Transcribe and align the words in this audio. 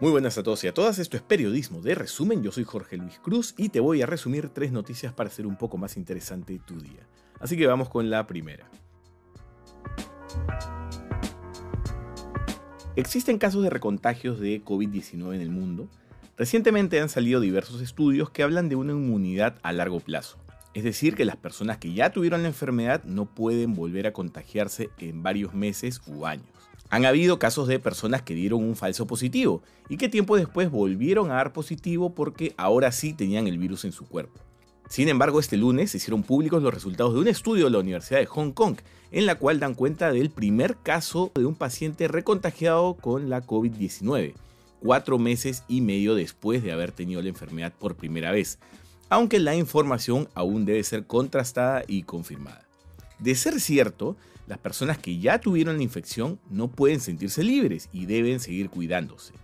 Muy 0.00 0.12
buenas 0.12 0.38
a 0.38 0.44
todos 0.44 0.62
y 0.62 0.68
a 0.68 0.74
todas, 0.74 1.00
esto 1.00 1.16
es 1.16 1.24
Periodismo 1.24 1.80
de 1.80 1.96
Resumen, 1.96 2.40
yo 2.40 2.52
soy 2.52 2.62
Jorge 2.62 2.96
Luis 2.96 3.18
Cruz 3.18 3.54
y 3.56 3.70
te 3.70 3.80
voy 3.80 4.00
a 4.00 4.06
resumir 4.06 4.48
tres 4.48 4.70
noticias 4.70 5.12
para 5.12 5.28
hacer 5.28 5.44
un 5.44 5.56
poco 5.56 5.76
más 5.76 5.96
interesante 5.96 6.60
tu 6.64 6.78
día. 6.80 7.04
Así 7.40 7.56
que 7.56 7.66
vamos 7.66 7.88
con 7.88 8.08
la 8.08 8.24
primera. 8.28 8.70
Existen 12.94 13.38
casos 13.38 13.64
de 13.64 13.70
recontagios 13.70 14.38
de 14.38 14.64
COVID-19 14.64 15.34
en 15.34 15.40
el 15.40 15.50
mundo. 15.50 15.88
Recientemente 16.36 17.00
han 17.00 17.08
salido 17.08 17.40
diversos 17.40 17.80
estudios 17.80 18.30
que 18.30 18.44
hablan 18.44 18.68
de 18.68 18.76
una 18.76 18.92
inmunidad 18.92 19.56
a 19.64 19.72
largo 19.72 19.98
plazo. 19.98 20.38
Es 20.74 20.84
decir, 20.84 21.16
que 21.16 21.24
las 21.24 21.36
personas 21.36 21.78
que 21.78 21.92
ya 21.92 22.12
tuvieron 22.12 22.42
la 22.42 22.48
enfermedad 22.48 23.02
no 23.02 23.26
pueden 23.26 23.74
volver 23.74 24.06
a 24.06 24.12
contagiarse 24.12 24.90
en 24.98 25.24
varios 25.24 25.54
meses 25.54 26.00
u 26.06 26.24
años. 26.24 26.67
Han 26.90 27.04
habido 27.04 27.38
casos 27.38 27.68
de 27.68 27.78
personas 27.78 28.22
que 28.22 28.34
dieron 28.34 28.64
un 28.64 28.74
falso 28.74 29.06
positivo 29.06 29.62
y 29.88 29.96
que 29.98 30.08
tiempo 30.08 30.36
después 30.36 30.70
volvieron 30.70 31.30
a 31.30 31.34
dar 31.34 31.52
positivo 31.52 32.14
porque 32.14 32.54
ahora 32.56 32.92
sí 32.92 33.12
tenían 33.12 33.46
el 33.46 33.58
virus 33.58 33.84
en 33.84 33.92
su 33.92 34.06
cuerpo. 34.06 34.40
Sin 34.88 35.08
embargo, 35.10 35.38
este 35.38 35.58
lunes 35.58 35.90
se 35.90 35.98
hicieron 35.98 36.22
públicos 36.22 36.62
los 36.62 36.72
resultados 36.72 37.12
de 37.12 37.20
un 37.20 37.28
estudio 37.28 37.66
de 37.66 37.70
la 37.70 37.78
Universidad 37.78 38.20
de 38.20 38.26
Hong 38.26 38.52
Kong, 38.52 38.78
en 39.10 39.26
la 39.26 39.34
cual 39.34 39.60
dan 39.60 39.74
cuenta 39.74 40.12
del 40.12 40.30
primer 40.30 40.76
caso 40.76 41.30
de 41.34 41.44
un 41.44 41.54
paciente 41.54 42.08
recontagiado 42.08 42.94
con 42.94 43.28
la 43.28 43.42
COVID-19, 43.42 44.32
cuatro 44.80 45.18
meses 45.18 45.64
y 45.68 45.82
medio 45.82 46.14
después 46.14 46.62
de 46.62 46.72
haber 46.72 46.92
tenido 46.92 47.20
la 47.20 47.28
enfermedad 47.28 47.74
por 47.78 47.96
primera 47.96 48.32
vez, 48.32 48.58
aunque 49.10 49.38
la 49.38 49.54
información 49.54 50.28
aún 50.34 50.64
debe 50.64 50.82
ser 50.84 51.06
contrastada 51.06 51.84
y 51.86 52.04
confirmada. 52.04 52.67
De 53.18 53.34
ser 53.34 53.60
cierto, 53.60 54.16
las 54.46 54.58
personas 54.58 54.98
que 54.98 55.18
ya 55.18 55.40
tuvieron 55.40 55.76
la 55.76 55.82
infección 55.82 56.38
no 56.50 56.68
pueden 56.68 57.00
sentirse 57.00 57.42
libres 57.42 57.88
y 57.92 58.06
deben 58.06 58.40
seguir 58.40 58.70
cuidándose. 58.70 59.34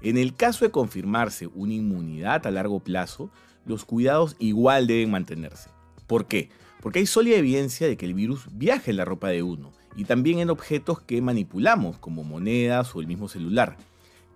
En 0.00 0.18
el 0.18 0.34
caso 0.34 0.64
de 0.64 0.70
confirmarse 0.70 1.48
una 1.54 1.72
inmunidad 1.72 2.46
a 2.46 2.50
largo 2.50 2.80
plazo, 2.80 3.30
los 3.64 3.84
cuidados 3.84 4.36
igual 4.38 4.86
deben 4.86 5.10
mantenerse. 5.10 5.70
¿Por 6.06 6.26
qué? 6.26 6.50
Porque 6.82 6.98
hay 6.98 7.06
sólida 7.06 7.36
evidencia 7.36 7.88
de 7.88 7.96
que 7.96 8.04
el 8.04 8.12
virus 8.12 8.46
viaja 8.52 8.90
en 8.90 8.98
la 8.98 9.06
ropa 9.06 9.28
de 9.28 9.42
uno 9.42 9.72
y 9.96 10.04
también 10.04 10.38
en 10.38 10.50
objetos 10.50 11.00
que 11.00 11.22
manipulamos, 11.22 11.98
como 11.98 12.24
monedas 12.24 12.94
o 12.94 13.00
el 13.00 13.06
mismo 13.06 13.28
celular. 13.28 13.78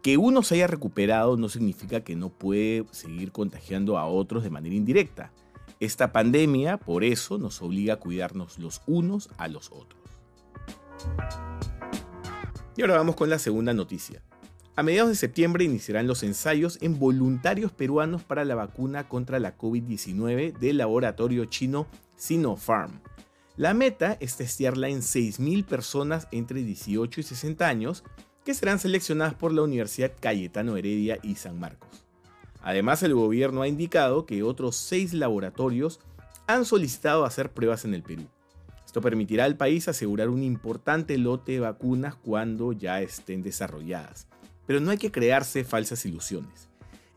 Que 0.03 0.17
uno 0.17 0.43
se 0.43 0.55
haya 0.55 0.67
recuperado 0.67 1.37
no 1.37 1.49
significa 1.49 2.01
que 2.01 2.17
no 2.17 2.31
puede 2.31 2.87
seguir 2.91 3.33
contagiando 3.33 3.99
a 3.99 4.07
otros 4.07 4.45
de 4.45 4.51
manera 4.51 4.75
indirecta. 4.75 5.33
Esta 5.81 6.13
pandemia, 6.13 6.77
por 6.77 7.05
eso, 7.05 7.39
nos 7.39 7.63
obliga 7.63 7.95
a 7.95 7.99
cuidarnos 7.99 8.59
los 8.59 8.83
unos 8.87 9.31
a 9.39 9.47
los 9.47 9.71
otros. 9.71 10.01
Y 12.77 12.83
ahora 12.83 12.97
vamos 12.97 13.17
con 13.17 13.31
la 13.31 13.39
segunda 13.39 13.73
noticia. 13.73 14.23
A 14.75 14.83
mediados 14.83 15.11
de 15.11 15.17
septiembre 15.17 15.65
iniciarán 15.65 16.07
los 16.07 16.23
ensayos 16.23 16.79
en 16.81 16.99
voluntarios 16.99 17.73
peruanos 17.73 18.23
para 18.23 18.45
la 18.45 18.55
vacuna 18.55 19.09
contra 19.09 19.41
la 19.41 19.57
COVID-19 19.59 20.57
del 20.59 20.79
laboratorio 20.79 21.45
chino 21.47 21.89
Sinopharm. 22.17 23.01
La 23.57 23.75
meta 23.75 24.17
es 24.21 24.37
testearla 24.37 24.89
en 24.89 25.01
6.000 25.01 25.65
personas 25.65 26.29
entre 26.31 26.63
18 26.63 27.21
y 27.21 27.25
60 27.25 27.67
años 27.67 28.05
que 28.45 28.55
serán 28.55 28.79
seleccionadas 28.79 29.35
por 29.35 29.53
la 29.53 29.63
Universidad 29.63 30.13
Cayetano 30.21 30.77
Heredia 30.77 31.19
y 31.25 31.35
San 31.35 31.59
Marcos. 31.59 32.08
Además, 32.63 33.03
el 33.03 33.15
gobierno 33.15 33.63
ha 33.63 33.69
indicado 33.69 34.27
que 34.27 34.43
otros 34.43 34.77
seis 34.77 35.15
laboratorios 35.15 36.01
han 36.47 36.65
solicitado 36.65 37.25
hacer 37.25 37.53
pruebas 37.53 37.85
en 37.85 37.95
el 37.95 38.03
Perú. 38.03 38.25
Esto 38.85 39.01
permitirá 39.03 39.45
al 39.45 39.57
país 39.57 39.87
asegurar 39.87 40.31
un 40.31 40.43
importante 40.43 41.19
lote 41.19 41.53
de 41.53 41.61
vacunas 41.61 42.15
cuando 42.15 42.73
ya 42.73 43.03
estén 43.03 43.43
desarrolladas. 43.43 44.27
Pero 44.67 44.81
no 44.81 44.91
hay 44.91 44.99
que 44.99 45.13
crearse 45.13 45.63
falsas 45.63 46.07
ilusiones. 46.07 46.69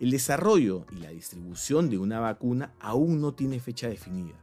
El 0.01 0.11
desarrollo 0.11 0.85
y 0.91 0.95
la 0.95 1.11
distribución 1.11 1.89
de 1.89 1.97
una 1.97 2.19
vacuna 2.19 2.73
aún 2.79 3.21
no 3.21 3.33
tiene 3.33 3.59
fecha 3.59 3.87
definida. 3.87 4.35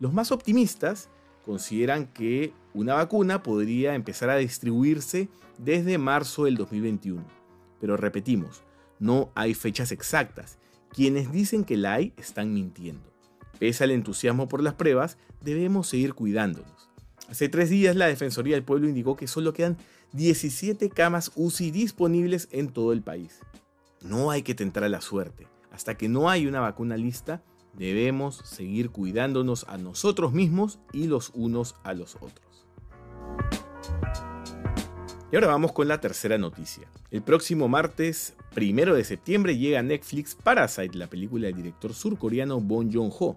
Los 0.00 0.12
más 0.12 0.32
optimistas 0.32 1.10
consideran 1.44 2.06
que 2.06 2.52
una 2.72 2.94
vacuna 2.94 3.42
podría 3.42 3.94
empezar 3.94 4.30
a 4.30 4.36
distribuirse 4.36 5.28
desde 5.58 5.98
marzo 5.98 6.44
del 6.46 6.56
2021. 6.56 7.22
Pero 7.80 7.96
repetimos, 7.96 8.62
no 9.04 9.30
hay 9.34 9.52
fechas 9.52 9.92
exactas. 9.92 10.56
Quienes 10.88 11.30
dicen 11.30 11.64
que 11.64 11.76
la 11.76 11.92
hay 11.92 12.14
están 12.16 12.54
mintiendo. 12.54 13.12
Pese 13.58 13.84
al 13.84 13.90
entusiasmo 13.90 14.48
por 14.48 14.62
las 14.62 14.74
pruebas, 14.74 15.18
debemos 15.42 15.88
seguir 15.88 16.14
cuidándonos. 16.14 16.88
Hace 17.28 17.50
tres 17.50 17.68
días 17.68 17.96
la 17.96 18.06
Defensoría 18.06 18.54
del 18.54 18.64
Pueblo 18.64 18.88
indicó 18.88 19.14
que 19.14 19.26
solo 19.26 19.52
quedan 19.52 19.76
17 20.12 20.88
camas 20.88 21.32
UCI 21.34 21.70
disponibles 21.70 22.48
en 22.50 22.68
todo 22.68 22.94
el 22.94 23.02
país. 23.02 23.40
No 24.00 24.30
hay 24.30 24.42
que 24.42 24.54
tentar 24.54 24.84
a 24.84 24.88
la 24.88 25.02
suerte. 25.02 25.46
Hasta 25.70 25.98
que 25.98 26.08
no 26.08 26.30
hay 26.30 26.46
una 26.46 26.60
vacuna 26.60 26.96
lista, 26.96 27.42
debemos 27.76 28.36
seguir 28.36 28.88
cuidándonos 28.88 29.66
a 29.68 29.76
nosotros 29.76 30.32
mismos 30.32 30.78
y 30.94 31.08
los 31.08 31.30
unos 31.34 31.74
a 31.84 31.92
los 31.92 32.16
otros. 32.16 32.66
Y 35.34 35.36
ahora 35.36 35.48
vamos 35.48 35.72
con 35.72 35.88
la 35.88 36.00
tercera 36.00 36.38
noticia. 36.38 36.86
El 37.10 37.20
próximo 37.20 37.66
martes, 37.66 38.34
primero 38.54 38.94
de 38.94 39.02
septiembre, 39.02 39.58
llega 39.58 39.80
a 39.80 39.82
Netflix 39.82 40.36
Parasite, 40.36 40.96
la 40.96 41.08
película 41.08 41.48
del 41.48 41.56
director 41.56 41.92
surcoreano 41.92 42.60
Bong 42.60 42.88
Joon-ho. 42.94 43.36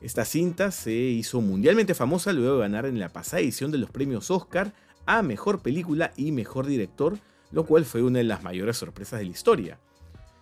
Esta 0.00 0.24
cinta 0.24 0.72
se 0.72 0.90
hizo 0.90 1.40
mundialmente 1.40 1.94
famosa 1.94 2.32
luego 2.32 2.56
de 2.56 2.62
ganar 2.62 2.84
en 2.84 2.98
la 2.98 3.10
pasada 3.10 3.42
edición 3.42 3.70
de 3.70 3.78
los 3.78 3.92
premios 3.92 4.28
Oscar 4.32 4.74
a 5.06 5.22
Mejor 5.22 5.62
Película 5.62 6.10
y 6.16 6.32
Mejor 6.32 6.66
Director, 6.66 7.16
lo 7.52 7.64
cual 7.64 7.84
fue 7.84 8.02
una 8.02 8.18
de 8.18 8.24
las 8.24 8.42
mayores 8.42 8.78
sorpresas 8.78 9.20
de 9.20 9.26
la 9.26 9.30
historia. 9.30 9.78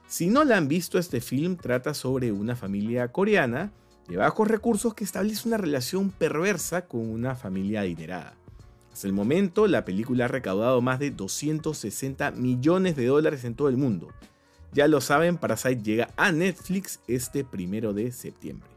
Si 0.07 0.29
no 0.29 0.43
la 0.43 0.57
han 0.57 0.69
visto, 0.69 0.99
este 0.99 1.21
film 1.21 1.59
trata 1.59 1.93
sobre 1.93 2.33
una 2.33 2.57
familia 2.57 3.13
coreana 3.13 3.73
de 4.09 4.17
bajos 4.17 4.49
recursos 4.49 4.95
que 4.95 5.05
establece 5.05 5.49
una 5.49 5.59
relación 5.59 6.09
perversa 6.09 6.87
con 6.87 7.07
una 7.07 7.35
familia 7.35 7.83
adinerada. 7.83 8.39
Hasta 8.95 9.09
el 9.09 9.13
momento, 9.13 9.67
la 9.67 9.85
película 9.85 10.27
ha 10.27 10.29
recaudado 10.29 10.81
más 10.81 11.01
de 11.01 11.11
260 11.11 12.31
millones 12.31 12.95
de 12.95 13.07
dólares 13.07 13.43
en 13.43 13.57
todo 13.57 13.69
el 13.69 13.77
mundo. 13.77 14.13
Ya 14.73 14.87
lo 14.87 15.01
saben, 15.01 15.37
Parasite 15.37 15.83
llega 15.83 16.11
a 16.17 16.31
Netflix 16.31 17.01
este 17.09 17.43
primero 17.43 17.93
de 17.93 18.13
septiembre. 18.13 18.69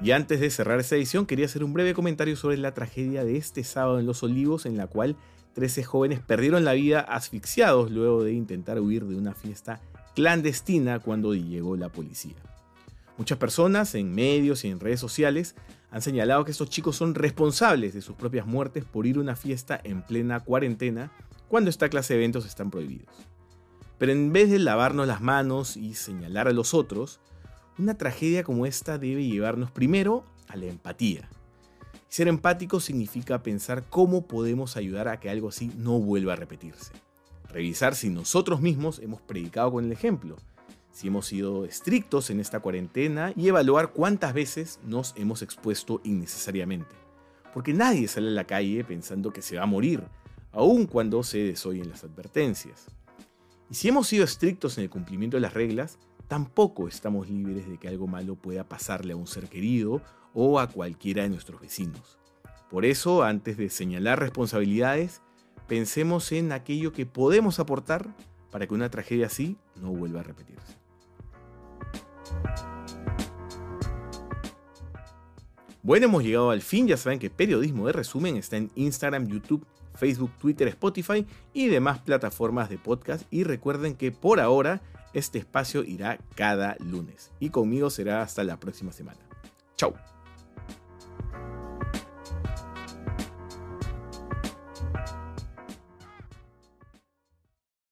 Y 0.00 0.10
antes 0.10 0.40
de 0.40 0.50
cerrar 0.50 0.80
esta 0.80 0.96
edición, 0.96 1.24
quería 1.24 1.46
hacer 1.46 1.62
un 1.62 1.72
breve 1.72 1.94
comentario 1.94 2.34
sobre 2.34 2.56
la 2.56 2.74
tragedia 2.74 3.22
de 3.22 3.36
este 3.36 3.62
sábado 3.62 4.00
en 4.00 4.06
Los 4.06 4.24
Olivos, 4.24 4.66
en 4.66 4.76
la 4.76 4.88
cual 4.88 5.14
13 5.54 5.84
jóvenes 5.84 6.18
perdieron 6.18 6.64
la 6.64 6.72
vida 6.72 6.98
asfixiados 6.98 7.92
luego 7.92 8.24
de 8.24 8.32
intentar 8.32 8.80
huir 8.80 9.04
de 9.04 9.14
una 9.14 9.36
fiesta 9.36 9.80
clandestina 10.16 10.98
cuando 10.98 11.32
llegó 11.32 11.76
la 11.76 11.90
policía. 11.90 12.34
Muchas 13.18 13.38
personas 13.38 13.94
en 13.94 14.12
medios 14.12 14.64
y 14.64 14.68
en 14.68 14.80
redes 14.80 14.98
sociales 14.98 15.54
han 15.90 16.02
señalado 16.02 16.44
que 16.44 16.50
estos 16.50 16.68
chicos 16.68 16.96
son 16.96 17.14
responsables 17.14 17.94
de 17.94 18.02
sus 18.02 18.16
propias 18.16 18.46
muertes 18.46 18.84
por 18.84 19.06
ir 19.06 19.16
a 19.16 19.20
una 19.20 19.36
fiesta 19.36 19.80
en 19.82 20.02
plena 20.02 20.40
cuarentena 20.40 21.12
cuando 21.48 21.70
esta 21.70 21.88
clase 21.88 22.14
de 22.14 22.20
eventos 22.20 22.44
están 22.44 22.70
prohibidos. 22.70 23.14
Pero 23.98 24.12
en 24.12 24.32
vez 24.32 24.50
de 24.50 24.58
lavarnos 24.58 25.06
las 25.06 25.20
manos 25.20 25.76
y 25.76 25.94
señalar 25.94 26.48
a 26.48 26.52
los 26.52 26.74
otros, 26.74 27.20
una 27.78 27.96
tragedia 27.96 28.44
como 28.44 28.66
esta 28.66 28.98
debe 28.98 29.24
llevarnos 29.24 29.70
primero 29.70 30.24
a 30.48 30.56
la 30.56 30.66
empatía. 30.66 31.28
Ser 32.08 32.28
empático 32.28 32.80
significa 32.80 33.42
pensar 33.42 33.84
cómo 33.88 34.26
podemos 34.26 34.76
ayudar 34.76 35.08
a 35.08 35.18
que 35.18 35.30
algo 35.30 35.48
así 35.48 35.72
no 35.76 35.98
vuelva 35.98 36.34
a 36.34 36.36
repetirse. 36.36 36.92
Revisar 37.48 37.94
si 37.94 38.10
nosotros 38.10 38.60
mismos 38.60 38.98
hemos 38.98 39.20
predicado 39.20 39.72
con 39.72 39.84
el 39.84 39.92
ejemplo 39.92 40.36
si 40.96 41.08
hemos 41.08 41.26
sido 41.26 41.66
estrictos 41.66 42.30
en 42.30 42.40
esta 42.40 42.60
cuarentena 42.60 43.30
y 43.36 43.48
evaluar 43.48 43.92
cuántas 43.92 44.32
veces 44.32 44.80
nos 44.82 45.12
hemos 45.18 45.42
expuesto 45.42 46.00
innecesariamente. 46.04 46.94
Porque 47.52 47.74
nadie 47.74 48.08
sale 48.08 48.28
a 48.28 48.30
la 48.30 48.44
calle 48.44 48.82
pensando 48.82 49.30
que 49.30 49.42
se 49.42 49.58
va 49.58 49.64
a 49.64 49.66
morir, 49.66 50.02
aun 50.52 50.86
cuando 50.86 51.22
se 51.22 51.36
desoyen 51.36 51.90
las 51.90 52.02
advertencias. 52.02 52.86
Y 53.68 53.74
si 53.74 53.88
hemos 53.88 54.08
sido 54.08 54.24
estrictos 54.24 54.78
en 54.78 54.84
el 54.84 54.90
cumplimiento 54.90 55.36
de 55.36 55.42
las 55.42 55.52
reglas, 55.52 55.98
tampoco 56.28 56.88
estamos 56.88 57.28
libres 57.28 57.68
de 57.68 57.76
que 57.76 57.88
algo 57.88 58.06
malo 58.06 58.36
pueda 58.36 58.64
pasarle 58.64 59.12
a 59.12 59.16
un 59.16 59.26
ser 59.26 59.50
querido 59.50 60.00
o 60.32 60.58
a 60.58 60.66
cualquiera 60.66 61.24
de 61.24 61.28
nuestros 61.28 61.60
vecinos. 61.60 62.16
Por 62.70 62.86
eso, 62.86 63.22
antes 63.22 63.58
de 63.58 63.68
señalar 63.68 64.18
responsabilidades, 64.18 65.20
pensemos 65.68 66.32
en 66.32 66.52
aquello 66.52 66.94
que 66.94 67.04
podemos 67.04 67.60
aportar 67.60 68.08
para 68.50 68.66
que 68.66 68.72
una 68.72 68.90
tragedia 68.90 69.26
así 69.26 69.58
no 69.78 69.90
vuelva 69.90 70.20
a 70.20 70.22
repetirse. 70.22 70.85
Bueno, 75.86 76.06
hemos 76.06 76.24
llegado 76.24 76.50
al 76.50 76.62
fin. 76.62 76.88
Ya 76.88 76.96
saben 76.96 77.20
que 77.20 77.30
Periodismo 77.30 77.86
de 77.86 77.92
Resumen 77.92 78.36
está 78.36 78.56
en 78.56 78.72
Instagram, 78.74 79.28
YouTube, 79.28 79.64
Facebook, 79.94 80.32
Twitter, 80.36 80.66
Spotify 80.66 81.24
y 81.52 81.68
demás 81.68 82.00
plataformas 82.00 82.68
de 82.68 82.76
podcast. 82.76 83.24
Y 83.30 83.44
recuerden 83.44 83.94
que 83.94 84.10
por 84.10 84.40
ahora 84.40 84.82
este 85.12 85.38
espacio 85.38 85.84
irá 85.84 86.18
cada 86.34 86.74
lunes. 86.80 87.30
Y 87.38 87.50
conmigo 87.50 87.88
será 87.88 88.22
hasta 88.22 88.42
la 88.42 88.58
próxima 88.58 88.90
semana. 88.90 89.20
Chao. 89.76 90.15